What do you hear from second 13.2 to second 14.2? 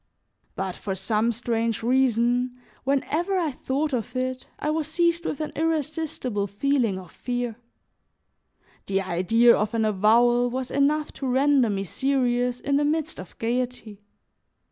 gaiety.